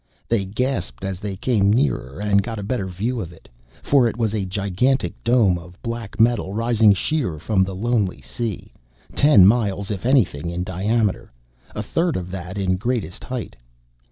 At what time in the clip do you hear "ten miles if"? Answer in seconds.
9.15-10.03